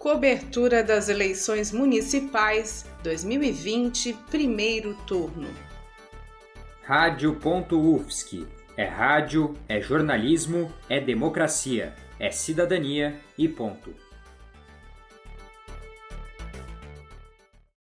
[0.00, 5.46] Cobertura das eleições municipais 2020, primeiro turno.
[6.84, 8.46] Rádio.UFSC.
[8.78, 13.94] É rádio, é jornalismo, é democracia, é cidadania e ponto.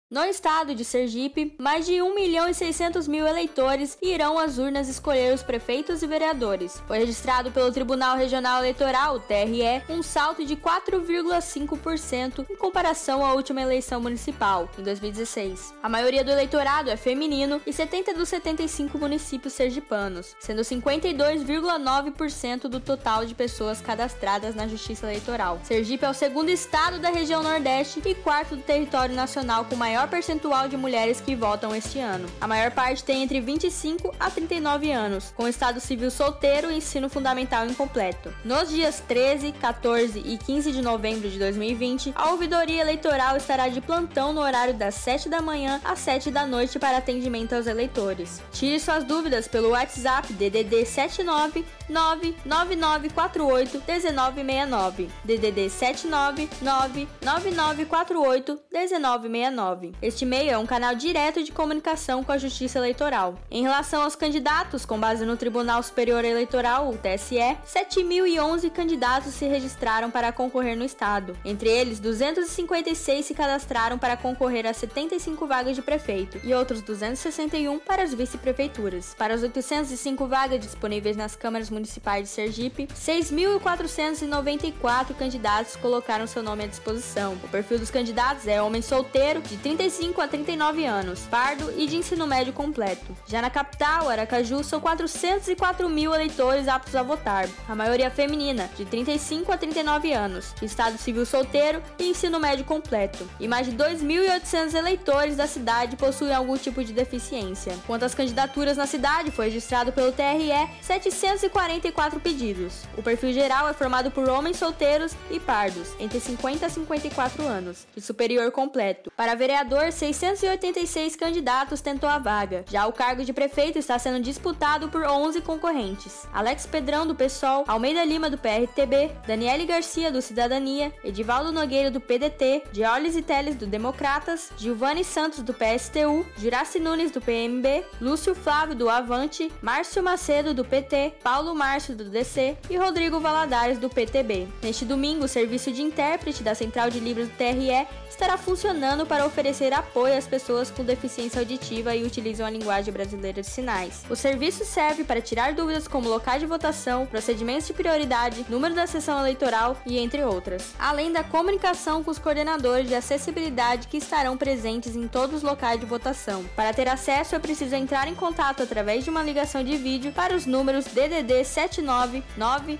[0.10, 4.88] No estado de Sergipe, mais de 1 milhão e 600 mil eleitores irão às urnas
[4.88, 6.82] escolher os prefeitos e vereadores.
[6.88, 13.62] Foi registrado pelo Tribunal Regional Eleitoral, TRE, um salto de 4,5% em comparação à última
[13.62, 15.74] eleição municipal, em 2016.
[15.84, 22.79] A maioria do eleitorado é feminino e 70 dos 75 municípios sergipanos, sendo 52,9% do
[22.79, 25.60] total de pessoas cadastradas na Justiça Eleitoral.
[25.65, 29.96] Sergipe é o segundo estado da região Nordeste e quarto do território nacional com maior
[29.97, 32.30] maior percentual de mulheres que votam este ano.
[32.39, 37.09] A maior parte tem entre 25 a 39 anos, com estado civil solteiro e ensino
[37.09, 38.31] fundamental incompleto.
[38.45, 43.81] Nos dias 13, 14 e 15 de novembro de 2020, a ouvidoria eleitoral estará de
[43.81, 48.40] plantão no horário das 7 da manhã às 7 da noite para atendimento aos eleitores.
[48.52, 55.09] Tire suas dúvidas pelo WhatsApp DDD 79 99948 1969.
[55.25, 59.87] DDD 79 99948 1969.
[60.02, 63.36] Este meio é um canal direto de comunicação com a Justiça Eleitoral.
[63.50, 69.46] Em relação aos candidatos, com base no Tribunal Superior Eleitoral, o TSE, 7.011 candidatos se
[69.46, 71.36] registraram para concorrer no estado.
[71.44, 77.80] Entre eles, 256 se cadastraram para concorrer a 75 vagas de prefeito e outros 261
[77.80, 79.14] para as vice-prefeituras.
[79.18, 86.64] Para as 805 vagas disponíveis nas câmaras municipais de Sergipe, 6.494 candidatos colocaram seu nome
[86.64, 87.34] à disposição.
[87.44, 91.97] O perfil dos candidatos é homem solteiro, de 35 a 39 anos, pardo e de
[91.97, 93.16] ensino médio completo.
[93.28, 98.86] Já na capital, Aracaju, são 404 mil eleitores aptos a votar, a maioria feminina, de
[98.86, 103.30] 35 a 39 anos, estado civil solteiro e ensino médio completo.
[103.39, 107.78] E mais de 2.800 eleitores da cidade possuem algum tipo de deficiência.
[107.85, 110.50] Quanto às candidaturas na cidade, foi registrado pelo TRE
[110.81, 112.81] 744 pedidos.
[112.97, 117.85] O perfil geral é formado por homens solteiros e pardos, entre 50 a 54 anos,
[117.96, 119.12] de superior completo.
[119.16, 122.63] Para vereador, 686 candidatos tentou a vaga.
[122.69, 126.28] Já o cargo de prefeito está sendo disputado por 11 concorrentes.
[126.33, 132.00] Alex Pedrão, do PSOL, Almeida Lima, do PRTB, Daniele Garcia, do Cidadania, Edivaldo Nogueira, do
[132.00, 138.34] PDT, Georges e Teles, do Democratas, Giovanni Santos, do PSTU, Juraci Nunes, do PMB, Lúcio
[138.34, 143.89] Flávio, do Avante, Márcio Macedo, do PT, Paulo Márcio, do DC e Rodrigo Valadares, do
[143.89, 144.47] PTB.
[144.61, 149.25] Neste domingo, o serviço de intérprete da Central de Livros do TRE estará funcionando para
[149.25, 154.03] oferecer apoio às pessoas com deficiência auditiva e utilizam a linguagem brasileira de sinais.
[154.09, 158.88] O serviço serve para tirar dúvidas como locais de votação, procedimentos de prioridade, número da
[158.88, 164.38] sessão eleitoral e entre outras, além da comunicação com os coordenadores de acessibilidade que estarão
[164.38, 166.44] presentes em todos os locais de votação.
[166.56, 170.35] Para ter acesso, é preciso entrar em contato através de uma ligação de vídeo para
[170.35, 172.23] os números DDD 799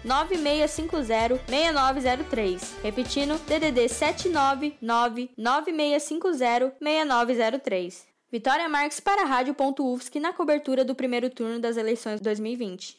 [0.04, 2.76] 9650 6903.
[2.84, 8.06] Repetindo, DDD 799 9650 6903.
[8.32, 12.98] Vitória Marques para a Rádio.UFSC na cobertura do primeiro turno das eleições 2020.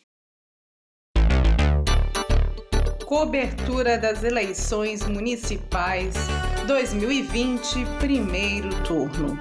[3.05, 6.15] Cobertura das eleições municipais
[6.67, 9.39] 2020, primeiro turno.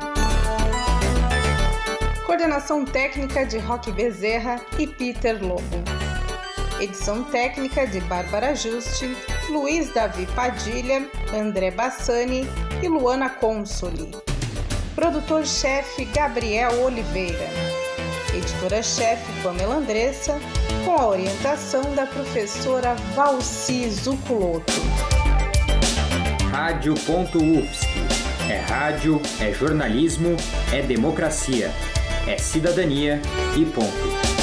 [2.26, 6.07] Coordenação técnica de Roque Bezerra e Peter Lobo.
[6.80, 9.18] Edição técnica de Bárbara Juste,
[9.50, 12.48] Luiz Davi Padilha, André Bassani
[12.84, 14.12] e Luana Consoli.
[14.94, 17.50] Produtor-chefe Gabriel Oliveira.
[18.32, 20.40] Editora-chefe Pamela Andressa,
[20.86, 24.74] com a orientação da professora Valci Zuculoto.
[26.52, 27.88] Rádio.UFSC.
[28.52, 30.38] É rádio, é jornalismo,
[30.72, 31.72] é democracia,
[32.28, 33.20] é cidadania
[33.58, 34.37] e ponto.